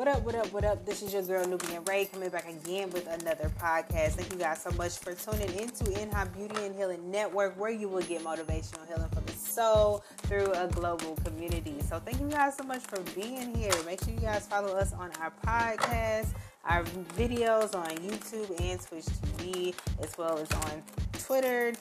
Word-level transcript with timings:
What 0.00 0.08
up, 0.08 0.22
what 0.24 0.34
up, 0.34 0.50
what 0.54 0.64
up? 0.64 0.86
This 0.86 1.02
is 1.02 1.12
your 1.12 1.20
girl 1.24 1.46
Nubian 1.46 1.84
Ray 1.84 2.06
coming 2.06 2.30
back 2.30 2.48
again 2.48 2.88
with 2.88 3.06
another 3.06 3.52
podcast. 3.60 4.12
Thank 4.12 4.32
you 4.32 4.38
guys 4.38 4.62
so 4.62 4.70
much 4.70 4.96
for 4.96 5.12
tuning 5.12 5.52
into 5.58 5.92
In 6.00 6.10
High 6.10 6.24
Beauty 6.24 6.56
and 6.64 6.74
Healing 6.74 7.10
Network, 7.10 7.60
where 7.60 7.70
you 7.70 7.86
will 7.86 8.00
get 8.00 8.24
motivational 8.24 8.88
healing 8.88 9.10
for 9.12 9.20
the 9.20 9.32
soul 9.32 10.02
through 10.22 10.52
a 10.52 10.68
global 10.68 11.16
community. 11.16 11.74
So 11.86 11.98
thank 11.98 12.18
you 12.18 12.28
guys 12.28 12.56
so 12.56 12.64
much 12.64 12.80
for 12.80 12.98
being 13.14 13.54
here. 13.54 13.72
Make 13.84 14.02
sure 14.02 14.14
you 14.14 14.20
guys 14.20 14.46
follow 14.46 14.74
us 14.74 14.94
on 14.94 15.10
our 15.20 15.34
podcast, 15.44 16.28
our 16.64 16.82
videos 17.18 17.74
on 17.74 17.90
YouTube 17.98 18.58
and 18.58 18.80
Twitch 18.80 19.04
TV, 19.04 19.74
as 20.02 20.16
well 20.16 20.38
as 20.38 20.50
on 20.50 20.82
Twitter, 21.12 21.74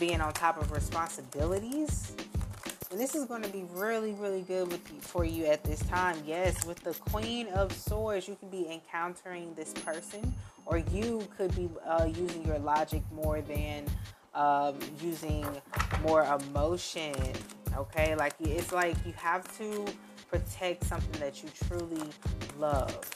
being 0.02 0.20
on 0.20 0.32
top 0.32 0.60
of 0.60 0.72
responsibilities. 0.72 2.12
And 2.90 2.98
this 2.98 3.14
is 3.14 3.24
going 3.24 3.42
to 3.42 3.48
be 3.50 3.64
really, 3.70 4.14
really 4.14 4.42
good 4.42 4.72
you, 4.72 4.78
for 5.00 5.24
you 5.24 5.46
at 5.46 5.62
this 5.62 5.78
time. 5.84 6.16
Yes, 6.26 6.66
with 6.66 6.80
the 6.80 6.92
Queen 6.92 7.46
of 7.50 7.72
Swords, 7.72 8.26
you 8.26 8.34
can 8.34 8.48
be 8.48 8.66
encountering 8.68 9.54
this 9.54 9.72
person, 9.72 10.34
or 10.66 10.78
you 10.78 11.24
could 11.38 11.54
be 11.54 11.70
uh, 11.86 12.06
using 12.06 12.44
your 12.44 12.58
logic 12.58 13.02
more 13.12 13.42
than 13.42 13.84
um, 14.34 14.74
using 15.00 15.46
more 16.02 16.24
emotion. 16.24 17.14
Okay, 17.76 18.16
like 18.16 18.34
it's 18.40 18.72
like 18.72 18.96
you 19.06 19.12
have 19.12 19.56
to 19.58 19.86
protect 20.28 20.82
something 20.82 21.20
that 21.20 21.44
you 21.44 21.48
truly 21.68 22.08
love. 22.58 23.08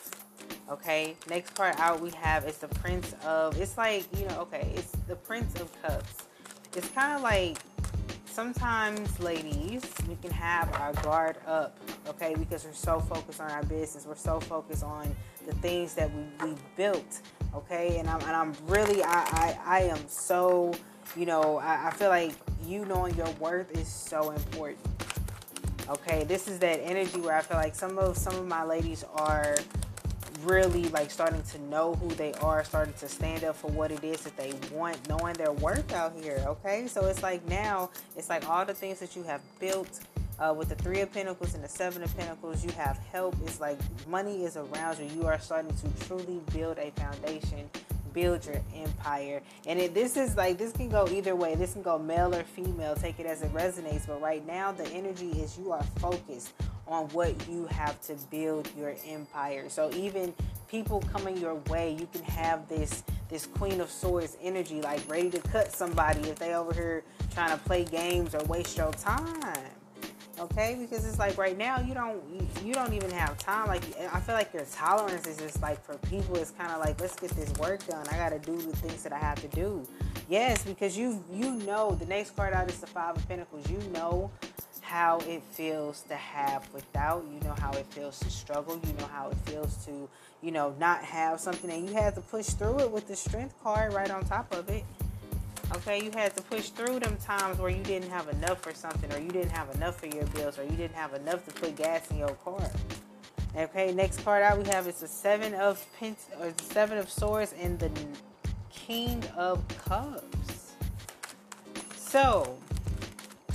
Okay, 0.71 1.17
next 1.29 1.53
card 1.57 1.75
out 1.79 2.01
we 2.01 2.11
have 2.11 2.47
is 2.47 2.59
the 2.59 2.69
Prince 2.69 3.13
of. 3.25 3.61
It's 3.61 3.77
like 3.77 4.05
you 4.17 4.25
know, 4.27 4.39
okay, 4.43 4.71
it's 4.77 4.93
the 5.09 5.17
Prince 5.17 5.61
of 5.61 5.83
Cups. 5.83 6.26
It's 6.77 6.89
kind 6.91 7.17
of 7.17 7.23
like 7.23 7.57
sometimes, 8.27 9.19
ladies, 9.19 9.83
we 10.07 10.17
can 10.17 10.31
have 10.31 10.71
our 10.75 10.93
guard 11.03 11.37
up, 11.47 11.75
okay, 12.07 12.35
because 12.35 12.67
we're 12.67 12.75
so 12.75 13.01
focused 13.01 13.41
on 13.41 13.51
our 13.51 13.63
business, 13.63 14.05
we're 14.07 14.15
so 14.15 14.39
focused 14.41 14.85
on 14.85 15.17
the 15.47 15.55
things 15.55 15.95
that 15.95 16.11
we, 16.15 16.47
we 16.47 16.55
built, 16.77 17.23
okay, 17.55 17.97
and 17.97 18.11
I'm 18.11 18.21
and 18.21 18.33
I'm 18.33 18.53
really 18.67 19.03
I 19.03 19.09
I, 19.09 19.59
I 19.65 19.81
am 19.85 20.07
so 20.07 20.75
you 21.17 21.25
know, 21.25 21.57
I, 21.57 21.89
I 21.89 21.91
feel 21.93 22.11
like 22.11 22.33
you 22.67 22.85
knowing 22.85 23.15
your 23.15 23.31
worth 23.41 23.75
is 23.75 23.89
so 23.89 24.33
important. 24.33 24.87
Okay, 25.89 26.25
this 26.25 26.47
is 26.47 26.59
that 26.59 26.81
energy 26.83 27.21
where 27.21 27.37
I 27.37 27.41
feel 27.41 27.57
like 27.57 27.75
some 27.75 27.97
of 27.97 28.19
some 28.19 28.35
of 28.35 28.47
my 28.47 28.65
ladies 28.65 29.03
are 29.15 29.57
really 30.45 30.85
like 30.89 31.11
starting 31.11 31.43
to 31.43 31.63
know 31.63 31.95
who 31.95 32.09
they 32.11 32.33
are, 32.35 32.65
starting 32.65 32.95
to 32.95 33.09
stand 33.09 33.45
up 33.45 33.57
for 33.57 33.69
what 33.69 33.91
it 33.91 34.05
is 34.05 34.21
that 34.23 34.37
they 34.37 34.53
want, 34.73 34.97
knowing 35.09 35.35
their 35.35 35.53
worth 35.53 35.93
out 35.93 36.13
here. 36.21 36.43
Okay, 36.47 36.87
so 36.87 37.07
it's 37.07 37.23
like 37.23 37.47
now, 37.49 37.91
it's 38.17 38.29
like 38.29 38.49
all 38.49 38.65
the 38.65 38.75
things 38.75 38.99
that 39.01 39.17
you 39.17 39.23
have 39.25 39.41
built 39.61 40.01
uh, 40.39 40.55
with 40.57 40.69
the 40.69 40.75
Three 40.75 41.01
of 41.01 41.13
Pentacles 41.13 41.55
and 41.55 41.65
the 41.65 41.69
Seven 41.69 42.03
of 42.03 42.15
Pentacles, 42.17 42.65
you 42.65 42.71
have 42.73 42.99
help. 43.11 43.35
It's 43.47 43.61
like 43.61 43.79
money 44.07 44.45
is 44.45 44.57
around 44.57 44.99
you. 44.99 45.07
You 45.21 45.27
are 45.27 45.39
starting 45.39 45.75
to 45.75 46.07
truly 46.07 46.41
build 46.53 46.79
a 46.79 46.91
foundation 46.93 47.71
build 48.17 48.47
your 48.47 48.63
empire. 48.75 49.43
And 49.67 49.79
it, 49.79 49.93
this 49.93 50.17
is 50.17 50.39
like, 50.39 50.57
this 50.57 50.73
can 50.73 50.89
go 50.89 51.07
either 51.09 51.37
way. 51.37 51.55
This 51.55 51.75
can 51.75 51.83
go 51.83 51.99
male 51.99 52.35
or 52.35 52.43
female. 52.45 52.97
Take 52.97 53.21
it 53.21 53.27
as 53.27 53.43
it 53.43 53.53
resonates. 53.53 54.07
But 54.07 54.23
right 54.23 54.45
now, 54.47 54.73
the 54.73 54.89
energy 54.89 55.29
is 55.33 55.59
you 55.59 55.71
are 55.71 55.83
focused 56.01 56.55
on 56.87 57.09
what 57.09 57.35
you 57.49 57.67
have 57.67 58.01
to 58.03 58.15
build 58.31 58.69
your 58.77 58.95
empire. 59.07 59.69
So 59.69 59.91
even 59.93 60.35
people 60.69 61.03
coming 61.13 61.37
your 61.37 61.57
way, 61.69 61.97
you 61.99 62.09
can 62.13 62.23
have 62.25 62.69
this 62.69 63.03
this 63.29 63.47
Queen 63.47 63.81
of 63.81 63.91
Swords 63.91 64.37
energy, 64.41 64.81
like 64.81 65.01
ready 65.11 65.31
to 65.31 65.41
cut 65.41 65.73
somebody 65.73 66.21
if 66.29 66.39
they 66.39 66.55
over 66.55 66.73
here 66.73 67.03
trying 67.35 67.51
to 67.51 67.65
play 67.65 67.85
games 67.85 68.35
or 68.35 68.45
waste 68.45 68.77
your 68.77 68.93
time 68.93 69.57
okay? 70.39 70.77
Because 70.79 71.07
it's 71.07 71.19
like 71.19 71.37
right 71.39 71.57
now 71.57 71.81
you 71.81 71.95
don't 71.95 72.23
you, 72.65 72.73
don't 72.75 72.93
even 72.93 73.11
have 73.11 73.39
time. 73.39 73.69
Like 73.69 73.83
i 74.13 74.21
feel 74.21 74.35
like 74.35 74.53
your 74.53 74.65
tolerance 74.73 75.27
is 75.27 75.39
just 75.39 75.63
like 75.63 75.83
for 75.85 75.97
people 76.09 76.37
it's 76.37 76.51
kind 76.51 76.73
of 76.73 76.81
like 76.81 77.01
let's 77.01 77.17
get 77.17 77.31
this 77.31 77.53
work 77.55 77.87
done. 77.87 78.07
I 78.11 78.17
gotta 78.17 78.39
do 78.39 78.57
the 78.57 78.77
things 78.77 79.03
that 79.03 79.13
i 79.13 79.19
have 79.19 79.41
to 79.41 79.49
do. 79.49 79.87
Yes 80.29 80.65
because 80.65 80.97
you 80.97 81.23
you 81.33 81.53
know 81.53 81.95
the 81.95 82.07
next 82.07 82.37
card 82.37 82.53
out 82.53 82.69
is 82.69 82.79
the 82.81 82.87
five 82.87 83.17
of 83.17 83.29
pentacles. 83.29 83.69
You 83.71 83.79
know 83.93 84.31
how 84.87 85.19
it 85.27 85.43
feels 85.51 86.03
to 86.03 86.15
have 86.15 86.73
without 86.73 87.25
you 87.33 87.41
know 87.41 87.55
how 87.59 87.73
it 87.73 87.87
feels 87.87 88.21
to 88.21 88.31
struggle 88.31 88.81
you 88.87 88.93
know 88.95 89.07
how 89.07 89.29
it 89.29 89.37
feels 89.39 89.85
to 89.85 90.09
you 90.43 90.53
know 90.53 90.73
not 90.79 91.03
have 91.03 91.41
something 91.41 91.71
and 91.71 91.89
you 91.89 91.95
have 91.95 92.15
to 92.15 92.21
push 92.21 92.47
through 92.47 92.79
it 92.79 92.91
with 92.91 93.09
the 93.09 93.17
strength 93.17 93.55
card 93.65 93.93
right 93.93 94.11
on 94.11 94.25
top 94.25 94.53
of 94.55 94.69
it 94.69 94.85
Okay, 95.75 96.05
you 96.05 96.13
had 96.13 96.35
to 96.37 96.43
push 96.45 96.69
through 96.69 97.01
them 97.01 97.17
times 97.17 97.59
where 97.59 97.71
you 97.71 97.83
didn't 97.83 98.09
have 98.11 98.29
enough 98.29 98.63
for 98.63 98.73
something, 98.73 99.13
or 99.13 99.19
you 99.19 99.31
didn't 99.31 99.51
have 99.51 99.69
enough 99.75 99.99
for 99.99 100.07
your 100.07 100.25
bills, 100.27 100.59
or 100.59 100.63
you 100.63 100.71
didn't 100.71 100.95
have 100.95 101.13
enough 101.15 101.45
to 101.47 101.53
put 101.53 101.75
gas 101.75 102.09
in 102.11 102.19
your 102.19 102.35
car. 102.45 102.71
Okay, 103.57 103.93
next 103.93 104.23
card 104.23 104.43
out 104.43 104.59
we 104.59 104.65
have 104.69 104.87
is 104.87 105.01
the 105.01 105.09
seven 105.09 105.55
of 105.55 105.85
pent 105.99 106.19
or 106.41 106.51
the 106.51 106.63
seven 106.63 106.99
of 106.99 107.11
swords 107.11 107.53
and 107.61 107.79
the 107.81 107.91
king 108.71 109.23
of 109.37 109.67
cups. 109.85 110.75
So, 111.97 112.57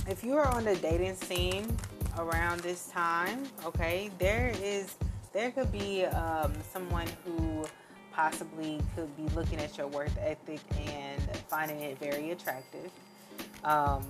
if 0.08 0.24
you 0.24 0.36
are 0.36 0.46
on 0.48 0.64
the 0.64 0.76
dating 0.76 1.14
scene 1.14 1.76
around 2.18 2.60
this 2.60 2.88
time, 2.88 3.44
okay, 3.64 4.10
there 4.18 4.52
is 4.62 4.94
there 5.32 5.50
could 5.50 5.72
be 5.72 6.04
um, 6.04 6.52
someone 6.72 7.06
who 7.24 7.64
possibly 8.12 8.80
could 8.94 9.16
be 9.16 9.22
looking 9.34 9.58
at 9.58 9.78
your 9.78 9.86
work 9.86 10.10
ethic 10.20 10.60
and 10.86 11.22
finding 11.48 11.80
it 11.80 11.98
very 11.98 12.32
attractive. 12.32 12.90
Um, 13.64 14.04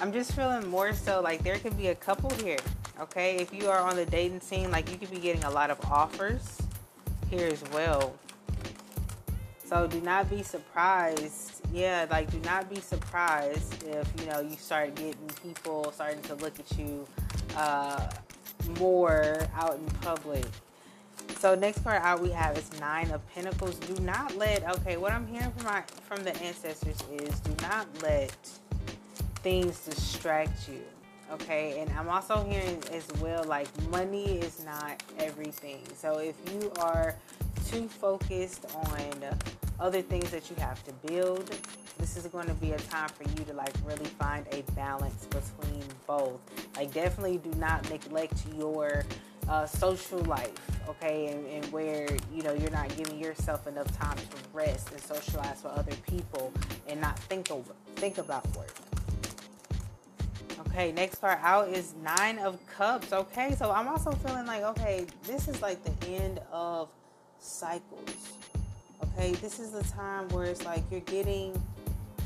I'm 0.00 0.12
just 0.12 0.32
feeling 0.32 0.66
more 0.68 0.94
so 0.94 1.20
like 1.20 1.42
there 1.42 1.58
could 1.58 1.76
be 1.76 1.88
a 1.88 1.94
couple 1.94 2.30
here. 2.42 2.58
Okay, 3.00 3.36
if 3.36 3.52
you 3.52 3.68
are 3.68 3.80
on 3.80 3.96
the 3.96 4.06
dating 4.06 4.40
scene, 4.40 4.70
like 4.70 4.90
you 4.90 4.96
could 4.96 5.10
be 5.10 5.18
getting 5.18 5.44
a 5.44 5.50
lot 5.50 5.70
of 5.70 5.78
offers 5.90 6.58
here 7.30 7.46
as 7.48 7.62
well. 7.72 8.14
So 9.64 9.86
do 9.86 10.00
not 10.00 10.30
be 10.30 10.42
surprised. 10.42 11.57
Yeah, 11.78 12.06
like 12.10 12.28
do 12.32 12.40
not 12.40 12.68
be 12.68 12.80
surprised 12.80 13.84
if 13.84 14.12
you 14.20 14.26
know 14.26 14.40
you 14.40 14.56
start 14.56 14.96
getting 14.96 15.30
people 15.44 15.92
starting 15.92 16.20
to 16.22 16.34
look 16.34 16.58
at 16.58 16.76
you 16.76 17.06
uh, 17.56 18.10
more 18.80 19.46
out 19.54 19.76
in 19.76 19.84
public. 20.00 20.44
So 21.38 21.54
next 21.54 21.84
card 21.84 22.02
out 22.02 22.20
we 22.20 22.30
have 22.30 22.58
is 22.58 22.68
Nine 22.80 23.12
of 23.12 23.24
Pentacles. 23.32 23.76
Do 23.76 24.02
not 24.02 24.34
let 24.36 24.68
okay, 24.78 24.96
what 24.96 25.12
I'm 25.12 25.24
hearing 25.28 25.52
from 25.52 25.66
my 25.66 25.84
from 26.02 26.24
the 26.24 26.36
ancestors 26.42 27.00
is 27.12 27.38
do 27.38 27.54
not 27.62 27.86
let 28.02 28.32
things 29.44 29.78
distract 29.84 30.68
you. 30.68 30.82
Okay, 31.30 31.78
and 31.78 31.88
I'm 31.96 32.08
also 32.08 32.42
hearing 32.42 32.82
as 32.92 33.06
well 33.20 33.44
like 33.44 33.68
money 33.88 34.40
is 34.40 34.64
not 34.64 35.00
everything. 35.20 35.84
So 35.94 36.18
if 36.18 36.34
you 36.52 36.72
are 36.80 37.14
too 37.70 37.86
focused 37.86 38.66
on 38.74 39.14
other 39.80 40.02
things 40.02 40.30
that 40.30 40.50
you 40.50 40.56
have 40.56 40.82
to 40.84 40.92
build, 41.06 41.50
this 41.98 42.16
is 42.16 42.26
going 42.26 42.46
to 42.46 42.54
be 42.54 42.72
a 42.72 42.78
time 42.78 43.08
for 43.08 43.24
you 43.24 43.44
to 43.44 43.52
like 43.52 43.74
really 43.84 44.04
find 44.04 44.46
a 44.52 44.62
balance 44.72 45.26
between 45.26 45.84
both. 46.06 46.40
Like, 46.76 46.92
definitely 46.92 47.38
do 47.38 47.50
not 47.58 47.88
neglect 47.90 48.34
your 48.56 49.04
uh, 49.48 49.66
social 49.66 50.18
life, 50.20 50.52
okay, 50.88 51.28
and, 51.28 51.46
and 51.46 51.72
where 51.72 52.06
you 52.34 52.42
know 52.42 52.52
you're 52.52 52.70
not 52.70 52.94
giving 52.96 53.18
yourself 53.18 53.66
enough 53.66 53.90
time 53.98 54.16
to 54.16 54.36
rest 54.52 54.90
and 54.92 55.00
socialize 55.00 55.62
with 55.62 55.72
other 55.72 55.94
people 56.06 56.52
and 56.86 57.00
not 57.00 57.18
think 57.18 57.50
over 57.50 57.72
think 57.96 58.18
about 58.18 58.44
work. 58.56 58.74
Okay, 60.66 60.92
next 60.92 61.20
card 61.20 61.38
out 61.42 61.68
is 61.68 61.94
Nine 62.02 62.38
of 62.38 62.58
Cups. 62.66 63.12
Okay, 63.12 63.54
so 63.54 63.70
I'm 63.70 63.88
also 63.88 64.10
feeling 64.10 64.44
like, 64.44 64.64
okay, 64.64 65.06
this 65.22 65.48
is 65.48 65.62
like 65.62 65.82
the 65.84 66.08
end 66.08 66.40
of 66.52 66.88
cycles. 67.38 68.32
Okay, 69.02 69.32
this 69.34 69.58
is 69.58 69.70
the 69.70 69.82
time 69.84 70.28
where 70.28 70.44
it's 70.46 70.64
like 70.64 70.82
you're 70.90 71.00
getting 71.00 71.60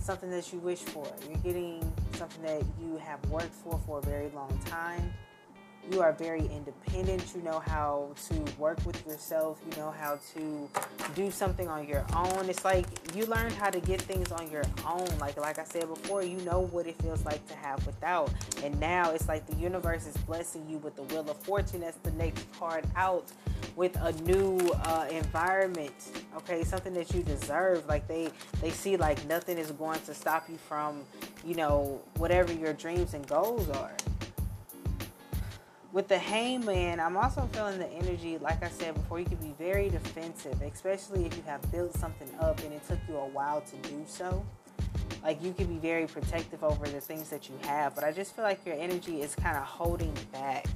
something 0.01 0.31
that 0.31 0.53
you 0.53 0.59
wish 0.59 0.79
for. 0.79 1.07
You're 1.29 1.39
getting 1.39 1.81
something 2.15 2.43
that 2.43 2.63
you 2.81 2.97
have 2.97 3.25
worked 3.31 3.55
for 3.55 3.81
for 3.87 3.99
a 3.99 4.03
very 4.03 4.31
long 4.31 4.59
time 4.67 5.13
you 5.91 6.01
are 6.01 6.13
very 6.13 6.47
independent. 6.47 7.25
You 7.35 7.43
know 7.43 7.61
how 7.61 8.11
to 8.29 8.35
work 8.59 8.79
with 8.87 9.05
yourself. 9.07 9.59
You 9.69 9.77
know 9.77 9.91
how 9.91 10.19
to 10.35 10.69
do 11.15 11.31
something 11.31 11.69
on 11.69 11.87
your 11.87 12.05
own. 12.15 12.49
It's 12.49 12.65
like 12.65 12.87
you 13.15 13.27
learned 13.27 13.55
how 13.55 13.71
to 13.71 13.81
get 13.81 14.01
things 14.01 14.31
on 14.31 14.51
your 14.51 14.65
own. 14.87 15.07
Like 15.19 15.37
like 15.39 15.59
I 15.59 15.65
said 15.65 15.89
before, 15.89 16.23
you 16.23 16.39
know 16.39 16.61
what 16.61 16.87
it 16.87 17.01
feels 17.03 17.25
like 17.25 17.47
to 17.49 17.55
have 17.55 17.85
without. 17.87 18.31
And 18.63 18.79
now 18.79 19.11
it's 19.11 19.29
like 19.29 19.47
the 19.47 19.57
universe 19.57 20.07
is 20.07 20.17
blessing 20.19 20.67
you 20.69 20.79
with 20.79 20.95
the 20.97 21.03
wheel 21.03 21.29
of 21.29 21.37
fortune. 21.39 21.81
That's 21.81 21.97
the 21.99 22.13
next 22.13 22.47
card 22.59 22.85
out 22.97 23.27
with 23.75 23.97
a 23.97 24.13
new 24.23 24.59
uh, 24.85 25.07
environment. 25.11 25.95
Okay, 26.37 26.63
something 26.63 26.95
that 26.95 27.13
you 27.13 27.23
deserve. 27.23 27.87
Like 27.87 28.07
they 28.07 28.31
they 28.61 28.71
see 28.71 28.97
like 28.97 29.27
nothing 29.27 29.59
is 29.59 29.73
going 29.73 30.01
to 30.03 30.15
stop 30.15 30.49
you 30.49 30.57
from, 30.57 31.03
you 31.45 31.55
know, 31.55 32.01
whatever 32.17 32.53
your 32.53 32.73
dreams 32.73 33.15
and 33.15 33.27
goals 33.27 33.69
are 33.71 33.93
with 35.93 36.09
the 36.09 36.19
hangman, 36.19 37.01
I'm 37.01 37.17
also 37.17 37.49
feeling 37.53 37.79
the 37.79 37.89
energy, 37.91 38.39
like 38.39 38.65
I 38.65 38.71
said 38.71 38.95
before, 38.95 39.21
you 39.21 39.27
can 39.27 39.37
be 39.37 39.55
very 39.59 39.91
defensive, 39.91 40.61
especially 40.63 41.27
if 41.27 41.37
you 41.37 41.43
have 41.47 41.71
built 41.71 41.95
something 41.95 42.29
up 42.41 42.59
and 42.61 42.73
it 42.73 42.87
took 42.89 42.99
you 43.09 43.17
a 43.17 43.27
while 43.27 43.61
to 43.61 43.77
do 43.89 44.03
so. 44.07 44.45
Like 45.23 45.43
you 45.43 45.53
can 45.53 45.67
be 45.67 45.77
very 45.77 46.07
protective 46.07 46.65
over 46.65 46.87
the 46.89 47.01
things 47.01 47.29
that 47.29 47.49
you 47.49 47.55
have, 47.63 47.95
but 47.95 48.05
I 48.05 48.13
just 48.13 48.35
feel 48.35 48.45
like 48.45 48.65
your 48.65 48.75
energy 48.77 49.21
is 49.21 49.35
kind 49.35 49.57
of 49.57 49.65
holding 49.65 50.15
back. 50.33 50.67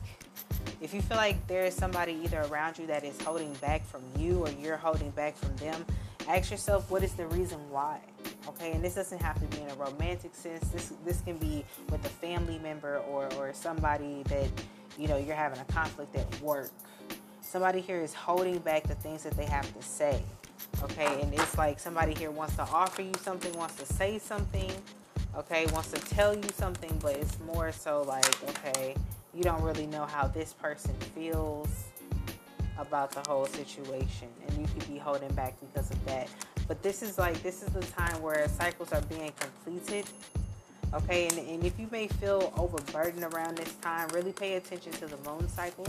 If 0.83 0.93
you 0.93 1.01
feel 1.01 1.17
like 1.17 1.47
there 1.47 1.65
is 1.65 1.75
somebody 1.75 2.21
either 2.23 2.43
around 2.43 2.79
you 2.79 2.87
that 2.89 3.03
is 3.03 3.21
holding 3.23 3.55
back 3.55 3.85
from 3.87 4.03
you 4.19 4.45
or 4.45 4.51
you're 4.51 4.77
holding 4.77 5.11
back 5.11 5.35
from 5.37 5.57
them, 5.57 5.85
ask 6.29 6.51
yourself 6.51 6.91
what 6.91 7.03
is 7.03 7.15
the 7.15 7.27
reason 7.29 7.59
why. 7.71 8.01
Okay, 8.47 8.73
and 8.73 8.85
this 8.85 8.95
doesn't 8.95 9.21
have 9.21 9.41
to 9.41 9.57
be 9.57 9.63
in 9.63 9.71
a 9.71 9.75
romantic 9.75 10.35
sense. 10.35 10.69
This 10.69 10.93
this 11.05 11.21
can 11.23 11.39
be 11.39 11.65
with 11.91 12.05
a 12.05 12.09
family 12.09 12.59
member 12.59 12.99
or 12.99 13.33
or 13.35 13.53
somebody 13.55 14.23
that 14.25 14.51
you 14.99 15.09
know, 15.09 15.17
you're 15.17 15.37
having 15.37 15.59
a 15.59 15.65
conflict 15.65 16.15
at 16.17 16.41
work. 16.41 16.71
Somebody 17.41 17.81
here 17.81 18.01
is 18.01 18.13
holding 18.13 18.59
back 18.59 18.85
the 18.85 18.95
things 18.97 19.23
that 19.23 19.37
they 19.37 19.47
have 19.47 19.73
to 19.77 19.83
say. 19.83 20.23
Okay, 20.83 21.21
and 21.21 21.33
it's 21.33 21.57
like 21.57 21.79
somebody 21.79 22.15
here 22.15 22.31
wants 22.31 22.57
to 22.57 22.63
offer 22.63 23.03
you 23.03 23.13
something, 23.23 23.53
wants 23.57 23.77
to 23.77 23.87
say 23.87 24.19
something, 24.19 24.71
okay, 25.37 25.67
wants 25.67 25.91
to 25.91 26.01
tell 26.15 26.35
you 26.35 26.49
something, 26.55 26.99
but 27.03 27.15
it's 27.17 27.39
more 27.41 27.73
so 27.73 28.03
like, 28.03 28.43
okay, 28.51 28.95
you 29.35 29.43
don't 29.43 29.63
really 29.63 29.87
know 29.87 30.05
how 30.07 30.27
this 30.27 30.53
person 30.55 30.95
feels 31.15 31.69
about 32.79 33.11
the 33.11 33.23
whole 33.31 33.47
situation, 33.47 34.29
and 34.47 34.59
you 34.59 34.67
could 34.67 34.89
be 34.89 34.99
holding 34.99 35.33
back 35.35 35.55
because 35.61 35.91
of 35.91 36.05
that. 36.07 36.29
But 36.69 36.83
this 36.83 37.03
is 37.03 37.19
like, 37.19 37.43
this 37.43 37.63
is 37.63 37.69
the 37.71 37.83
time 37.93 38.21
where 38.21 38.49
cycles 38.49 38.93
are 38.93 39.03
being 39.03 39.33
completed 39.39 40.07
Okay, 40.95 41.29
and, 41.29 41.39
and 41.39 41.65
if 41.65 41.79
you 41.79 41.89
may 41.91 42.09
feel 42.09 42.53
overburdened 42.57 43.25
around 43.35 43.59
this 43.59 43.73
time, 43.83 44.09
really 44.09 44.33
pay 44.33 44.55
attention 44.55 44.93
to 44.93 45.07
the 45.07 45.17
moon 45.29 45.49
cycles. 45.49 45.89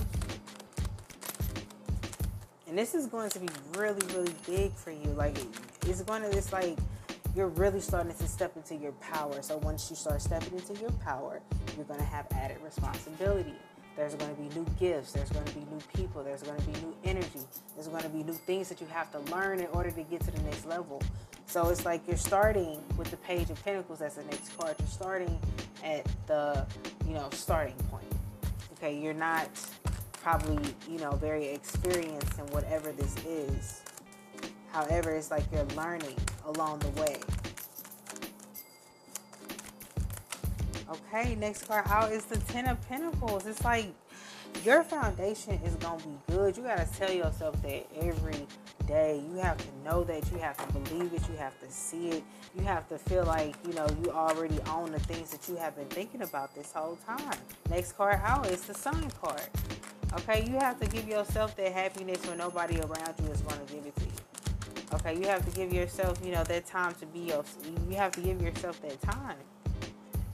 And 2.67 2.77
this 2.77 2.93
is 2.93 3.07
going 3.07 3.29
to 3.29 3.39
be 3.39 3.47
really, 3.77 4.05
really 4.13 4.33
big 4.45 4.73
for 4.73 4.91
you. 4.91 5.09
Like, 5.15 5.37
it's 5.85 6.01
going 6.01 6.23
to, 6.23 6.29
it's 6.35 6.51
like, 6.51 6.77
you're 7.35 7.47
really 7.47 7.79
starting 7.79 8.13
to 8.13 8.27
step 8.27 8.55
into 8.55 8.75
your 8.75 8.91
power. 8.93 9.41
So 9.41 9.57
once 9.57 9.89
you 9.89 9.95
start 9.95 10.21
stepping 10.21 10.53
into 10.57 10.73
your 10.81 10.91
power, 10.91 11.39
you're 11.75 11.85
going 11.85 11.99
to 11.99 12.05
have 12.05 12.25
added 12.31 12.57
responsibility. 12.63 13.53
There's 13.95 14.15
going 14.15 14.35
to 14.35 14.41
be 14.41 14.49
new 14.59 14.65
gifts. 14.79 15.11
There's 15.13 15.29
going 15.29 15.45
to 15.45 15.53
be 15.53 15.61
new 15.61 15.79
people. 15.95 16.23
There's 16.23 16.43
going 16.43 16.59
to 16.59 16.65
be 16.65 16.79
new 16.81 16.95
energy. 17.03 17.39
There's 17.75 17.87
going 17.87 18.03
to 18.03 18.09
be 18.09 18.23
new 18.23 18.33
things 18.33 18.69
that 18.69 18.81
you 18.81 18.87
have 18.87 19.11
to 19.11 19.19
learn 19.31 19.59
in 19.59 19.67
order 19.67 19.91
to 19.91 20.03
get 20.03 20.21
to 20.21 20.31
the 20.31 20.41
next 20.41 20.65
level. 20.65 21.01
So 21.47 21.69
it's 21.69 21.85
like 21.85 22.05
you're 22.07 22.17
starting 22.17 22.83
with 22.97 23.09
the 23.09 23.17
Page 23.17 23.49
of 23.49 23.63
Pentacles 23.63 24.01
as 24.01 24.15
the 24.15 24.23
next 24.23 24.55
card. 24.57 24.75
You're 24.77 24.87
starting 24.89 25.39
at 25.81 26.05
the, 26.27 26.67
you 27.07 27.13
know, 27.13 27.29
starting 27.31 27.75
point. 27.89 28.11
Okay, 28.73 28.99
you're 28.99 29.13
not 29.13 29.49
probably, 30.21 30.73
you 30.89 30.99
know, 30.99 31.11
very 31.11 31.45
experienced 31.45 32.37
in 32.37 32.45
whatever 32.47 32.91
this 32.91 33.15
is. 33.25 33.81
However, 34.71 35.15
it's 35.15 35.31
like 35.31 35.45
you're 35.51 35.63
learning 35.67 36.17
along 36.45 36.79
the 36.79 37.01
way. 37.01 37.17
Okay, 40.89 41.35
next 41.35 41.65
card 41.65 41.85
out 41.87 42.11
is 42.11 42.25
the 42.25 42.37
Ten 42.39 42.67
of 42.67 42.89
Pentacles. 42.89 43.47
It's 43.47 43.63
like 43.63 43.87
your 44.65 44.83
foundation 44.83 45.53
is 45.65 45.75
to 45.75 46.07
be 46.07 46.17
good. 46.29 46.57
You 46.57 46.63
got 46.63 46.77
to 46.77 46.99
tell 46.99 47.11
yourself 47.11 47.61
that 47.61 47.87
every 48.01 48.45
day. 48.87 49.21
You 49.29 49.37
have 49.37 49.57
to 49.57 49.67
know 49.85 50.03
that. 50.05 50.31
You 50.31 50.39
have 50.39 50.57
to 50.57 50.79
believe 50.79 51.13
it. 51.13 51.21
You 51.29 51.37
have 51.37 51.59
to 51.59 51.69
see 51.69 52.09
it. 52.09 52.23
You 52.57 52.63
have 52.63 52.87
to 52.89 52.97
feel 52.97 53.23
like, 53.25 53.55
you 53.67 53.73
know, 53.73 53.87
you 54.03 54.11
already 54.11 54.59
own 54.69 54.91
the 54.91 54.99
things 54.99 55.31
that 55.31 55.47
you 55.47 55.57
have 55.57 55.75
been 55.75 55.87
thinking 55.87 56.21
about 56.21 56.55
this 56.55 56.71
whole 56.71 56.97
time. 57.05 57.37
Next 57.69 57.93
card 57.93 58.19
out 58.23 58.47
is 58.47 58.63
the 58.63 58.73
Sun 58.73 59.09
card. 59.21 59.41
Okay, 60.13 60.45
you 60.49 60.57
have 60.57 60.79
to 60.79 60.87
give 60.87 61.07
yourself 61.07 61.55
that 61.57 61.71
happiness 61.71 62.25
when 62.27 62.37
nobody 62.37 62.79
around 62.79 63.13
you 63.23 63.29
is 63.29 63.41
going 63.41 63.65
to 63.65 63.73
give 63.73 63.85
it 63.85 63.95
to 63.97 64.03
you. 64.05 64.11
Okay, 64.93 65.19
you 65.19 65.27
have 65.27 65.45
to 65.45 65.51
give 65.51 65.73
yourself, 65.73 66.19
you 66.23 66.31
know, 66.31 66.43
that 66.45 66.65
time 66.65 66.93
to 66.95 67.05
be 67.07 67.19
your, 67.19 67.43
you 67.89 67.95
have 67.97 68.13
to 68.13 68.21
give 68.21 68.41
yourself 68.41 68.81
that 68.81 69.01
time. 69.01 69.35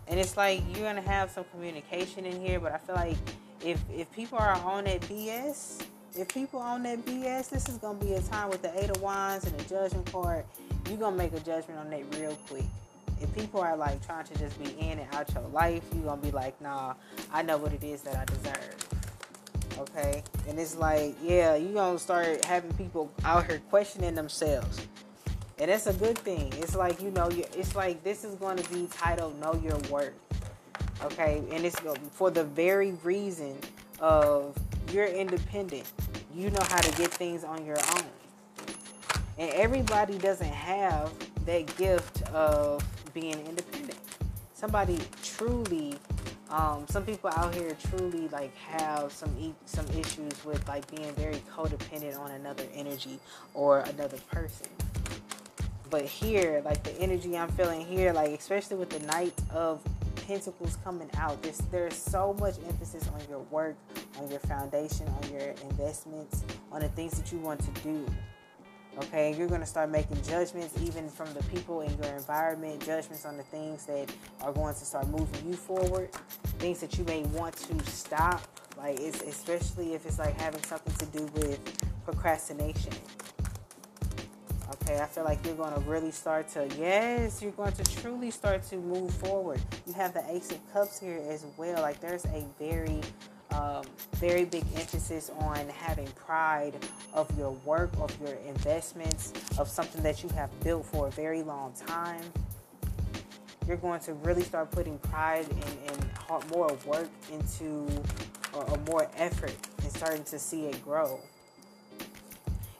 And 0.08 0.20
it's 0.20 0.38
like 0.38 0.62
you're 0.70 0.84
going 0.84 0.96
to 0.96 1.02
have 1.02 1.32
some 1.32 1.46
communication 1.52 2.26
in 2.26 2.40
here, 2.40 2.60
but 2.60 2.72
I 2.72 2.78
feel 2.78 2.96
like 2.96 3.18
if 3.62 3.82
if 3.92 4.12
people 4.12 4.38
are 4.38 4.54
on 4.64 4.84
that 4.84 5.02
BS, 5.02 5.82
if 6.18 6.28
people 6.28 6.60
on 6.60 6.84
that 6.84 7.06
BS, 7.06 7.50
this 7.50 7.68
is 7.68 7.78
gonna 7.78 7.98
be 7.98 8.14
a 8.14 8.22
time 8.22 8.50
with 8.50 8.62
the 8.62 8.78
Eight 8.82 8.90
of 8.90 9.02
Wands 9.02 9.46
and 9.46 9.58
the 9.58 9.64
Judgment 9.64 10.12
card. 10.12 10.46
You're 10.88 10.98
gonna 10.98 11.16
make 11.16 11.34
a 11.34 11.40
judgment 11.40 11.80
on 11.80 11.90
that 11.90 12.04
real 12.20 12.38
quick. 12.48 12.66
If 13.22 13.34
people 13.34 13.62
are 13.62 13.76
like 13.76 14.06
trying 14.06 14.26
to 14.26 14.38
just 14.38 14.62
be 14.62 14.72
in 14.80 15.00
and 15.00 15.16
out 15.16 15.34
your 15.34 15.44
life, 15.50 15.84
you're 15.94 16.04
gonna 16.04 16.22
be 16.22 16.32
like, 16.32 16.60
nah, 16.62 16.94
I 17.32 17.42
know 17.42 17.58
what 17.58 17.74
it 17.74 17.84
is 17.84 18.02
that 18.02 18.16
I 18.16 18.26
deserve. 18.26 18.76
Okay? 19.80 20.24
And 20.48 20.60
it's 20.60 20.76
like, 20.76 21.16
yeah, 21.22 21.56
you're 21.56 21.74
gonna 21.74 21.98
start 21.98 22.46
having 22.46 22.74
people 22.74 23.12
out 23.24 23.48
here 23.48 23.62
questioning 23.70 24.14
themselves. 24.14 24.82
And 25.60 25.70
that's 25.70 25.88
a 25.88 25.94
good 25.94 26.18
thing. 26.18 26.52
It's 26.58 26.76
like, 26.76 27.02
you 27.02 27.12
know, 27.12 27.30
it's 27.32 27.76
like 27.76 28.04
this 28.04 28.24
is 28.24 28.36
going 28.36 28.58
to 28.58 28.70
be 28.72 28.88
titled 28.92 29.40
Know 29.40 29.54
Your 29.64 29.78
Worth. 29.90 30.14
Okay? 31.04 31.44
And 31.52 31.66
it's 31.66 31.80
for 32.12 32.30
the 32.30 32.44
very 32.44 32.94
reason 33.04 33.58
of 34.00 34.58
you're 34.92 35.06
independent. 35.06 35.92
You 36.34 36.50
know 36.50 36.64
how 36.70 36.82
to 36.82 36.98
get 36.98 37.12
things 37.12 37.44
on 37.44 37.66
your 37.66 37.78
own. 37.78 38.06
And 39.38 39.50
everybody 39.52 40.18
doesn't 40.18 40.52
have 40.52 41.12
that 41.46 41.76
gift 41.78 42.22
of 42.30 42.84
being 43.14 43.40
independent. 43.48 43.98
Somebody 44.54 45.00
truly, 45.24 45.96
um, 46.50 46.86
some 46.88 47.06
people 47.06 47.30
out 47.32 47.54
here 47.54 47.76
truly 47.90 48.28
like 48.30 48.56
have 48.58 49.12
some 49.12 49.36
e- 49.40 49.56
some 49.66 49.86
issues 49.90 50.34
with 50.46 50.66
like 50.68 50.90
being 50.96 51.12
very 51.16 51.42
codependent 51.54 52.18
on 52.20 52.32
another 52.32 52.64
energy 52.74 53.20
or 53.54 53.80
another 53.80 54.18
person. 54.32 54.68
But 55.90 56.06
here, 56.06 56.62
like 56.66 56.84
the 56.84 56.98
energy 57.00 57.38
I'm 57.38 57.50
feeling 57.50 57.86
here, 57.86 58.14
like 58.14 58.32
especially 58.32 58.78
with 58.78 58.90
the 58.90 59.06
Knight 59.06 59.34
of 59.52 59.82
Pentacles 60.28 60.78
coming 60.84 61.10
out, 61.18 61.42
there's 61.42 61.58
there's 61.72 61.96
so 61.96 62.34
much 62.40 62.56
emphasis 62.68 63.08
on 63.14 63.22
your 63.30 63.40
work, 63.52 63.76
on 64.20 64.30
your 64.30 64.40
foundation, 64.40 65.08
on 65.08 65.32
your 65.32 65.50
investments, 65.70 66.44
on 66.72 66.82
the 66.82 66.90
things 66.90 67.18
that 67.20 67.32
you 67.32 67.40
want 67.40 67.60
to 67.62 67.82
do. 67.82 68.06
Okay, 69.00 69.36
you're 69.36 69.48
going 69.48 69.60
to 69.60 69.68
start 69.68 69.90
making 69.90 70.22
judgments 70.22 70.80
even 70.82 71.10
from 71.10 71.34
the 71.34 71.42
people 71.46 71.82
in 71.82 71.90
your 71.98 72.14
environment, 72.16 72.86
judgments 72.86 73.26
on 73.26 73.38
the 73.38 73.44
things 73.44 73.86
that 73.86 74.14
are 74.42 74.54
going 74.54 74.74
to 74.74 74.86
start 74.86 75.08
moving 75.08 75.50
you 75.50 75.56
forward, 75.56 76.10
things 76.60 76.80
that 76.80 76.98
you 76.98 77.04
may 77.06 77.24
want 77.24 77.56
to 77.56 77.80
stop, 77.92 78.42
like 78.78 79.00
it's 79.00 79.22
especially 79.22 79.94
if 79.94 80.06
it's 80.06 80.20
like 80.20 80.40
having 80.40 80.62
something 80.64 80.94
to 80.94 81.06
do 81.18 81.26
with 81.34 81.60
procrastination. 82.06 82.94
Okay, 84.84 85.00
I 85.00 85.06
feel 85.06 85.24
like 85.24 85.46
you're 85.46 85.56
going 85.56 85.74
to 85.74 85.80
really 85.82 86.12
start 86.12 86.50
to, 86.50 86.68
yes, 86.78 87.42
you're 87.42 87.52
going 87.52 87.72
to 87.72 87.84
truly 88.02 88.32
start 88.32 88.64
to 88.64 88.76
move 88.76 89.14
forward. 89.14 89.62
You 89.88 89.94
have 89.94 90.14
the 90.14 90.30
Ace 90.30 90.52
of 90.52 90.74
Cups 90.74 91.00
here 91.00 91.22
as 91.30 91.46
well. 91.56 91.82
Like 91.82 92.02
there's 92.02 92.26
a 92.26 92.46
very 92.60 93.00
um, 93.52 93.86
very 94.16 94.44
big 94.44 94.64
emphasis 94.76 95.32
on 95.40 95.70
having 95.70 96.08
pride 96.08 96.74
of 97.14 97.38
your 97.38 97.52
work, 97.64 97.92
of 98.02 98.20
your 98.20 98.36
investments, 98.48 99.32
of 99.58 99.70
something 99.70 100.04
that 100.04 100.22
you 100.22 100.28
have 100.30 100.50
built 100.62 100.86
for 100.88 101.08
a 101.08 101.12
very 101.12 101.44
long 101.44 101.72
time. 101.88 102.24
You're 103.66 103.78
going 103.78 104.02
to 104.02 104.14
really 104.16 104.44
start 104.44 104.70
putting 104.72 104.98
pride 104.98 105.46
and, 105.50 105.78
and 105.88 106.50
more 106.50 106.76
work 106.86 107.10
into, 107.32 107.88
or, 108.54 108.70
or 108.70 108.78
more 108.88 109.10
effort, 109.16 109.56
and 109.82 109.92
starting 109.94 110.24
to 110.26 110.40
see 110.40 110.66
it 110.66 110.84
grow. 110.84 111.22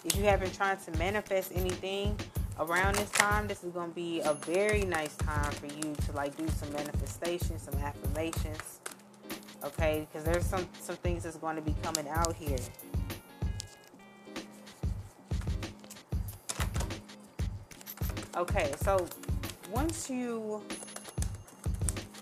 If 0.06 0.16
you 0.16 0.24
have 0.24 0.40
been 0.42 0.52
trying 0.52 0.78
to 0.78 0.92
manifest 0.98 1.52
anything 1.56 2.20
around 2.60 2.96
this 2.96 3.10
time, 3.12 3.48
this 3.48 3.64
is 3.64 3.72
going 3.72 3.90
to 3.90 3.96
be 3.96 4.22
a 4.22 4.34
very 4.34 4.84
nice 4.84 5.16
time 5.16 5.52
for 5.52 5.68
you 5.68 5.96
to 6.06 6.12
like 6.14 6.36
do 6.38 6.48
some 6.50 6.72
manifestation, 6.74 7.58
some 7.58 7.76
affirmations 7.76 8.80
okay? 9.64 10.08
Because 10.12 10.26
there's 10.26 10.46
some 10.46 10.68
some 10.80 10.96
things 10.98 11.24
that's 11.24 11.38
going 11.38 11.56
to 11.56 11.62
be 11.62 11.76
coming 11.82 12.08
out 12.08 12.36
here. 12.36 12.58
Okay, 18.36 18.74
so 18.82 19.08
once 19.72 20.10
you 20.10 20.64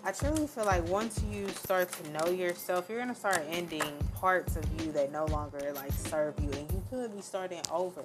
I 0.04 0.12
truly 0.12 0.48
feel 0.48 0.66
like 0.66 0.88
once 0.88 1.24
you 1.32 1.48
start 1.50 1.92
to 1.92 2.10
know 2.10 2.32
yourself, 2.32 2.90
you're 2.90 2.98
gonna 2.98 3.14
start 3.14 3.44
ending 3.50 3.84
parts 4.16 4.56
of 4.56 4.66
you 4.82 4.92
that 4.94 5.12
no 5.12 5.26
longer 5.26 5.72
like 5.76 5.92
serve 5.92 6.34
you, 6.40 6.50
and 6.52 6.72
you 6.72 6.82
could 6.90 7.16
be 7.16 7.22
starting 7.22 7.62
over. 7.72 8.04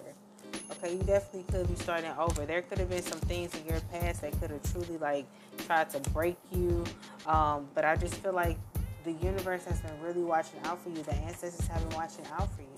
Okay, 0.73 0.93
you 0.93 1.03
definitely 1.05 1.45
could 1.51 1.67
be 1.67 1.75
starting 1.75 2.11
over. 2.19 2.45
There 2.45 2.61
could 2.61 2.79
have 2.79 2.91
been 2.91 3.03
some 3.03 3.21
things 3.21 3.55
in 3.55 3.65
your 3.67 3.81
past 3.93 4.21
that 4.21 4.39
could 4.39 4.51
have 4.51 4.63
truly 4.73 4.99
like 4.99 5.25
tried 5.67 5.89
to 5.91 6.01
break 6.11 6.37
you, 6.53 6.85
um, 7.25 7.67
but 7.75 7.87
I 7.87 7.97
just 7.97 8.17
feel 8.17 8.35
like 8.35 8.59
the 9.05 9.13
universe 9.13 9.65
has 9.65 9.81
been 9.81 9.99
really 10.03 10.23
watching 10.23 10.61
out 10.65 10.83
for 10.83 10.91
you. 10.91 11.03
The 11.03 11.15
ancestors 11.15 11.67
have 11.69 11.89
been 11.89 11.97
watching 11.97 12.27
out 12.39 12.49
for 12.55 12.61
you. 12.61 12.69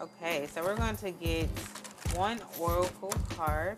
Okay, 0.00 0.46
so 0.46 0.62
we're 0.62 0.76
going 0.76 0.96
to 0.96 1.10
get 1.10 1.48
one 2.14 2.40
oracle 2.58 3.12
card 3.36 3.76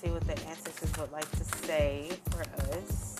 see 0.00 0.08
what 0.08 0.26
the 0.26 0.38
ancestors 0.48 0.96
would 0.98 1.12
like 1.12 1.30
to 1.32 1.44
say 1.66 2.08
for 2.30 2.40
us. 2.40 3.18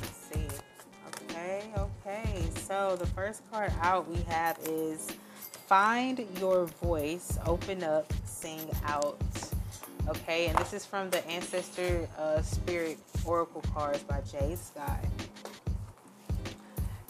Let's 0.00 0.16
see. 0.32 0.48
Okay, 1.28 1.64
okay. 1.76 2.42
So 2.54 2.96
the 2.96 3.06
first 3.06 3.42
card 3.50 3.72
out 3.82 4.08
we 4.08 4.22
have 4.22 4.58
is 4.64 5.08
Find 5.66 6.26
Your 6.40 6.64
Voice, 6.82 7.38
Open 7.44 7.82
Up, 7.82 8.10
Sing 8.24 8.70
Out. 8.86 9.20
Okay, 10.08 10.46
and 10.46 10.56
this 10.56 10.72
is 10.72 10.86
from 10.86 11.10
the 11.10 11.26
Ancestor 11.28 12.08
uh, 12.18 12.40
Spirit 12.40 12.96
Oracle 13.26 13.62
cards 13.74 14.02
by 14.04 14.22
Jay 14.22 14.56
Sky. 14.56 15.00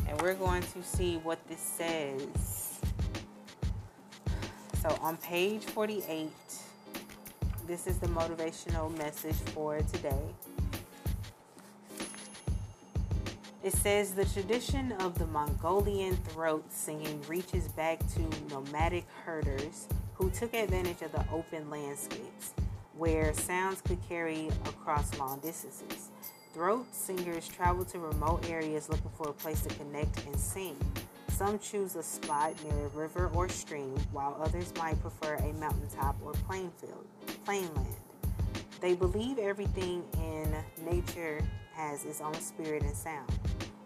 And 0.08 0.20
we're 0.20 0.34
going 0.34 0.62
to 0.62 0.82
see 0.82 1.18
what 1.18 1.38
this 1.46 1.60
says. 1.60 2.67
So 4.88 4.96
on 5.02 5.18
page 5.18 5.64
48, 5.64 6.30
this 7.66 7.86
is 7.86 7.98
the 7.98 8.06
motivational 8.06 8.96
message 8.96 9.34
for 9.52 9.78
today. 9.80 10.22
It 13.62 13.74
says 13.74 14.14
the 14.14 14.24
tradition 14.24 14.92
of 14.92 15.18
the 15.18 15.26
Mongolian 15.26 16.16
throat 16.16 16.64
singing 16.72 17.20
reaches 17.28 17.68
back 17.68 17.98
to 18.14 18.20
nomadic 18.48 19.04
herders 19.26 19.88
who 20.14 20.30
took 20.30 20.54
advantage 20.54 21.02
of 21.02 21.12
the 21.12 21.24
open 21.30 21.68
landscapes 21.68 22.54
where 22.96 23.34
sounds 23.34 23.82
could 23.82 23.98
carry 24.08 24.48
across 24.64 25.18
long 25.18 25.38
distances. 25.40 26.08
Throat 26.54 26.86
singers 26.92 27.46
travel 27.46 27.84
to 27.86 27.98
remote 27.98 28.48
areas 28.48 28.88
looking 28.88 29.10
for 29.18 29.28
a 29.28 29.34
place 29.34 29.60
to 29.62 29.74
connect 29.74 30.24
and 30.24 30.40
sing. 30.40 30.76
Some 31.38 31.60
choose 31.60 31.94
a 31.94 32.02
spot 32.02 32.52
near 32.64 32.86
a 32.86 32.88
river 32.88 33.30
or 33.32 33.48
stream, 33.48 33.94
while 34.10 34.36
others 34.42 34.72
might 34.76 35.00
prefer 35.00 35.36
a 35.36 35.52
mountaintop 35.52 36.16
or 36.24 36.32
plain 36.32 36.72
field, 36.80 37.06
plainland. 37.46 37.94
They 38.80 38.96
believe 38.96 39.38
everything 39.38 40.02
in 40.14 40.52
nature 40.84 41.40
has 41.74 42.04
its 42.04 42.20
own 42.20 42.34
spirit 42.34 42.82
and 42.82 42.96
sound. 42.96 43.30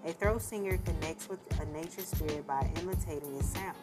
A 0.06 0.14
throat 0.14 0.40
singer 0.40 0.78
connects 0.78 1.28
with 1.28 1.40
a 1.61 1.66
nature 1.66 2.00
spirit 2.00 2.47
by 2.47 2.71
imitating 2.80 3.37
its 3.37 3.50
sound. 3.52 3.76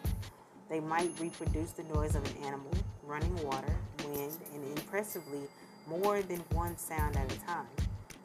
They 0.67 0.79
might 0.79 1.11
reproduce 1.19 1.73
the 1.73 1.83
noise 1.93 2.15
of 2.15 2.25
an 2.25 2.43
animal, 2.43 2.71
running 3.05 3.35
water, 3.45 3.75
wind, 4.03 4.35
and 4.51 4.79
impressively 4.79 5.41
more 5.87 6.23
than 6.23 6.39
one 6.53 6.75
sound 6.75 7.17
at 7.17 7.31
a 7.31 7.39
time. 7.41 7.67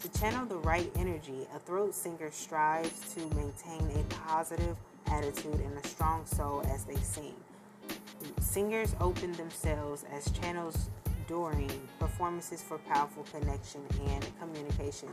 To 0.01 0.19
channel 0.19 0.47
the 0.47 0.57
right 0.57 0.91
energy, 0.97 1.47
a 1.55 1.59
throat 1.59 1.95
singer 1.95 2.31
strives 2.31 3.15
to 3.15 3.21
maintain 3.37 3.91
a 4.01 4.05
positive 4.15 4.79
attitude 5.15 5.61
and 5.61 5.79
a 5.79 5.89
strong 5.89 6.27
soul 6.27 6.63
as 6.69 6.85
they 6.85 6.97
sing. 6.97 7.35
Singers 8.41 8.95
open 9.01 9.33
themselves 9.33 10.05
as 10.13 10.31
channels 10.31 10.91
during 11.27 11.71
performances 11.99 12.63
for 12.63 12.79
powerful 12.79 13.25
connection 13.33 13.81
and 14.07 14.27
communication 14.39 15.09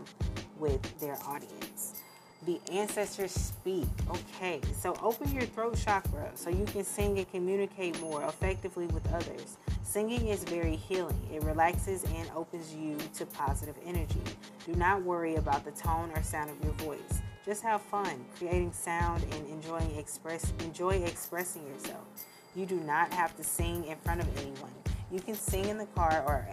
with 0.59 0.81
their 0.99 1.17
audience 1.25 2.01
the 2.45 2.59
ancestors 2.71 3.31
speak. 3.31 3.85
Okay, 4.09 4.59
so 4.73 4.95
open 5.01 5.31
your 5.31 5.43
throat 5.43 5.77
chakra 5.77 6.31
so 6.33 6.49
you 6.49 6.65
can 6.65 6.83
sing 6.83 7.17
and 7.17 7.29
communicate 7.31 7.99
more 8.01 8.23
effectively 8.23 8.87
with 8.87 9.05
others. 9.13 9.57
Singing 9.83 10.27
is 10.27 10.43
very 10.43 10.75
healing, 10.75 11.19
it 11.31 11.43
relaxes 11.43 12.03
and 12.03 12.29
opens 12.35 12.73
you 12.73 12.97
to 13.15 13.25
positive 13.27 13.75
energy. 13.85 14.21
Do 14.65 14.73
not 14.73 15.03
worry 15.03 15.35
about 15.35 15.65
the 15.65 15.71
tone 15.71 16.11
or 16.15 16.23
sound 16.23 16.49
of 16.49 16.63
your 16.63 16.73
voice. 16.73 17.21
Just 17.43 17.63
have 17.63 17.81
fun 17.81 18.23
creating 18.37 18.71
sound 18.71 19.23
and 19.23 19.47
enjoying 19.49 19.97
express 19.97 20.53
enjoy 20.59 21.01
expressing 21.03 21.65
yourself. 21.65 22.05
You 22.55 22.67
do 22.67 22.75
not 22.81 23.11
have 23.13 23.35
to 23.37 23.43
sing 23.43 23.85
in 23.85 23.97
front 23.97 24.21
of 24.21 24.37
anyone. 24.37 24.71
You 25.11 25.21
can 25.21 25.33
sing 25.33 25.65
in 25.65 25.79
the 25.79 25.87
car 25.87 26.23
or 26.27 26.47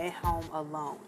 at 0.00 0.12
home 0.12 0.44
alone. 0.52 0.98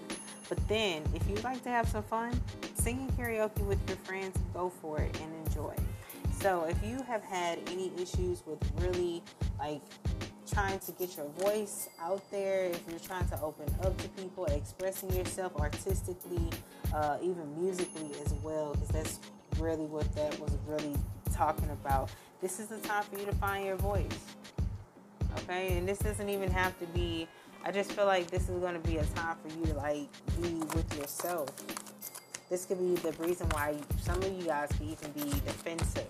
But 0.48 0.68
then, 0.68 1.02
if 1.14 1.28
you 1.28 1.34
like 1.36 1.62
to 1.64 1.68
have 1.68 1.88
some 1.88 2.04
fun, 2.04 2.40
singing 2.74 3.08
karaoke 3.18 3.66
with 3.66 3.80
your 3.88 3.96
friends, 3.98 4.38
go 4.52 4.70
for 4.80 5.00
it 5.00 5.18
and 5.20 5.46
enjoy. 5.46 5.74
So, 6.40 6.64
if 6.64 6.76
you 6.84 7.02
have 7.02 7.22
had 7.22 7.58
any 7.68 7.90
issues 7.98 8.42
with 8.46 8.58
really 8.78 9.22
like 9.58 9.80
trying 10.52 10.78
to 10.80 10.92
get 10.92 11.16
your 11.16 11.26
voice 11.38 11.88
out 12.00 12.22
there, 12.30 12.66
if 12.66 12.82
you're 12.88 12.98
trying 13.00 13.28
to 13.30 13.40
open 13.40 13.66
up 13.82 13.96
to 13.98 14.08
people, 14.10 14.44
expressing 14.46 15.10
yourself 15.12 15.56
artistically, 15.56 16.50
uh, 16.94 17.18
even 17.22 17.60
musically 17.60 18.10
as 18.24 18.32
well, 18.42 18.72
because 18.72 18.88
that's 18.88 19.20
really 19.58 19.86
what 19.86 20.12
that 20.14 20.38
was 20.40 20.56
really 20.66 20.96
talking 21.32 21.68
about. 21.70 22.10
This 22.40 22.60
is 22.60 22.68
the 22.68 22.78
time 22.78 23.02
for 23.04 23.18
you 23.18 23.26
to 23.26 23.34
find 23.34 23.66
your 23.66 23.76
voice. 23.76 24.18
Okay, 25.38 25.76
and 25.76 25.88
this 25.88 25.98
doesn't 25.98 26.28
even 26.28 26.50
have 26.50 26.78
to 26.78 26.86
be 26.86 27.26
I 27.66 27.72
just 27.72 27.92
feel 27.92 28.04
like 28.04 28.30
this 28.30 28.50
is 28.50 28.60
going 28.60 28.74
to 28.74 28.88
be 28.88 28.98
a 28.98 29.04
time 29.04 29.36
for 29.42 29.48
you 29.58 29.64
to 29.72 29.74
like 29.74 30.08
be 30.42 30.52
with 30.76 30.98
yourself. 30.98 31.48
This 32.50 32.66
could 32.66 32.78
be 32.78 32.94
the 32.96 33.12
reason 33.12 33.48
why 33.50 33.76
some 34.02 34.22
of 34.22 34.30
you 34.38 34.44
guys 34.44 34.68
could 34.68 34.86
even 34.86 35.10
be 35.12 35.30
defensive. 35.30 36.06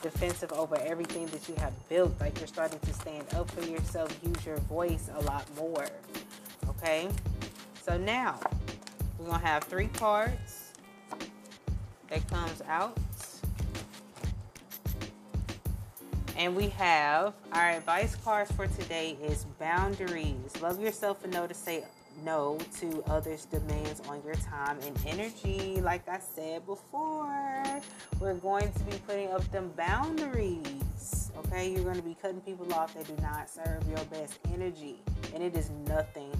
Defensive 0.00 0.50
over 0.52 0.76
everything 0.76 1.26
that 1.26 1.46
you 1.46 1.54
have 1.56 1.74
built. 1.90 2.18
Like 2.18 2.38
you're 2.38 2.46
starting 2.46 2.78
to 2.78 2.92
stand 2.94 3.26
up 3.34 3.50
for 3.50 3.62
yourself, 3.68 4.18
use 4.24 4.46
your 4.46 4.56
voice 4.60 5.10
a 5.14 5.20
lot 5.24 5.46
more. 5.56 5.86
Okay? 6.70 7.10
So 7.82 7.98
now 7.98 8.40
we're 9.24 9.38
to 9.40 9.46
have 9.46 9.64
three 9.64 9.88
cards 9.88 10.72
that 12.08 12.26
comes 12.28 12.62
out. 12.68 12.96
And 16.36 16.56
we 16.56 16.68
have 16.70 17.34
our 17.52 17.70
advice 17.70 18.16
cards 18.16 18.50
for 18.52 18.66
today 18.66 19.16
is 19.22 19.44
boundaries. 19.60 20.60
Love 20.60 20.80
yourself 20.80 21.22
and 21.22 21.32
know 21.32 21.46
to 21.46 21.54
say 21.54 21.84
no 22.24 22.58
to 22.80 23.02
others' 23.06 23.44
demands 23.44 24.00
on 24.08 24.22
your 24.24 24.34
time 24.34 24.78
and 24.84 24.98
energy. 25.06 25.80
Like 25.80 26.08
I 26.08 26.18
said 26.18 26.66
before, 26.66 27.80
we're 28.18 28.34
going 28.34 28.72
to 28.72 28.80
be 28.84 28.96
putting 29.06 29.30
up 29.30 29.48
them 29.52 29.72
boundaries. 29.76 31.30
Okay, 31.38 31.72
you're 31.72 31.84
going 31.84 31.96
to 31.96 32.02
be 32.02 32.16
cutting 32.20 32.40
people 32.40 32.72
off 32.74 32.94
that 32.94 33.06
do 33.06 33.22
not 33.22 33.48
serve 33.48 33.86
your 33.88 34.04
best 34.06 34.38
energy, 34.52 34.96
and 35.34 35.42
it 35.42 35.56
is 35.56 35.70
nothing 35.86 36.30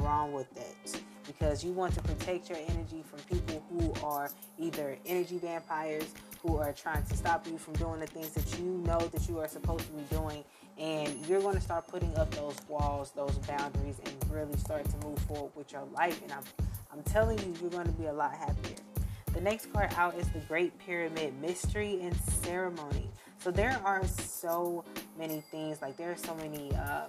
wrong 0.00 0.32
with 0.32 0.52
that 0.54 1.00
because 1.38 1.62
you 1.62 1.72
want 1.72 1.94
to 1.94 2.02
protect 2.02 2.48
your 2.48 2.58
energy 2.58 3.04
from 3.04 3.20
people 3.20 3.62
who 3.70 3.92
are 4.04 4.30
either 4.58 4.96
energy 5.06 5.38
vampires 5.38 6.12
who 6.42 6.56
are 6.56 6.72
trying 6.72 7.04
to 7.04 7.16
stop 7.16 7.46
you 7.46 7.56
from 7.56 7.74
doing 7.74 8.00
the 8.00 8.06
things 8.06 8.30
that 8.30 8.58
you 8.58 8.64
know 8.84 8.98
that 8.98 9.28
you 9.28 9.38
are 9.38 9.46
supposed 9.46 9.84
to 9.86 9.92
be 9.92 10.02
doing. 10.10 10.42
And 10.78 11.14
you're 11.26 11.40
going 11.40 11.54
to 11.54 11.60
start 11.60 11.86
putting 11.86 12.16
up 12.16 12.30
those 12.34 12.56
walls 12.68 13.12
those 13.14 13.36
boundaries 13.38 14.00
and 14.04 14.32
really 14.32 14.56
start 14.56 14.84
to 14.86 15.06
move 15.06 15.18
forward 15.20 15.52
with 15.54 15.70
your 15.72 15.84
life. 15.94 16.20
And 16.22 16.32
i'm 16.32 16.42
i'm 16.92 17.02
telling 17.04 17.38
you 17.38 17.54
you're 17.60 17.70
going 17.70 17.86
to 17.86 17.92
be 17.92 18.06
a 18.06 18.12
lot 18.12 18.34
happier. 18.34 18.76
The 19.32 19.40
next 19.40 19.72
card 19.72 19.92
out 19.96 20.16
is 20.16 20.28
the 20.30 20.40
great 20.40 20.76
pyramid 20.78 21.40
mystery 21.40 22.00
and 22.02 22.16
ceremony. 22.16 23.08
So 23.38 23.50
there 23.50 23.80
are 23.84 24.04
so 24.06 24.84
many 25.16 25.42
things 25.50 25.80
like 25.80 25.96
there 25.96 26.10
are 26.10 26.16
so 26.16 26.34
many 26.34 26.74
uh, 26.74 27.04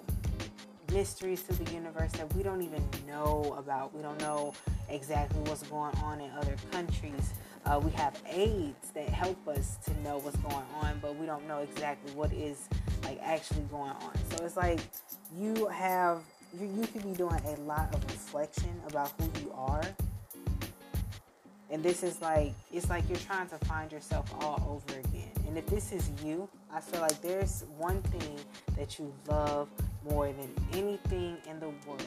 mysteries 0.92 1.44
to 1.44 1.54
the 1.54 1.72
universe 1.72 2.12
that 2.14 2.34
we 2.36 2.44
don't 2.44 2.62
even 2.62 2.84
know 3.08 3.56
about. 3.58 3.94
We 3.94 4.02
don't 4.02 4.20
know 4.20 4.54
exactly 4.90 5.40
what's 5.42 5.64
going 5.64 5.96
on 5.98 6.22
in 6.22 6.32
other 6.32 6.56
countries. 6.72 7.34
Uh, 7.66 7.80
we 7.84 7.92
have 7.92 8.20
aids 8.30 8.92
that 8.94 9.08
help 9.10 9.48
us 9.48 9.78
to 9.86 10.02
know 10.02 10.18
what's 10.18 10.38
going 10.38 10.66
on, 10.82 11.00
but 11.02 11.16
we 11.16 11.26
don't 11.26 11.48
know 11.48 11.60
exactly 11.60 12.12
what 12.14 12.34
is 12.34 12.68
like 13.04 13.20
actually 13.22 13.62
going 13.72 13.92
on. 13.92 14.14
So 14.32 14.46
it's 14.46 14.58
like 14.58 14.80
you 15.36 15.68
have 15.68 16.22
you, 16.60 16.68
you 16.68 16.88
could 16.88 17.04
be 17.04 17.14
doing 17.14 17.40
a 17.46 17.62
lot 17.62 17.94
of 17.94 18.04
reflection 18.06 18.82
about 18.88 19.12
who 19.20 19.42
you 19.42 19.52
are. 19.56 19.84
And 21.70 21.82
this 21.82 22.04
is 22.04 22.22
like 22.22 22.54
it's 22.72 22.90
like 22.90 23.08
you're 23.08 23.18
trying 23.20 23.48
to 23.50 23.58
find 23.60 23.92
yourself 23.92 24.30
all 24.42 24.82
over 24.86 25.00
again. 25.00 25.32
And 25.48 25.58
if 25.58 25.66
this 25.68 25.92
is 25.92 26.10
you, 26.24 26.50
I 26.74 26.82
feel 26.82 27.02
like 27.02 27.22
there's 27.22 27.64
one 27.78 28.02
thing 28.02 28.38
that 28.78 29.00
you 29.00 29.14
love 29.28 29.70
more 30.10 30.28
than 30.28 30.50
anything 30.74 31.38
in 31.50 31.60
the 31.60 31.70
world. 31.88 32.00